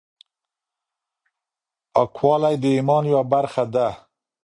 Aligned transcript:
پاکوالی 1.93 2.55
د 2.63 2.65
ايمان 2.75 3.03
يوه 3.11 3.23
برخه 3.33 3.63
ده. 3.73 3.87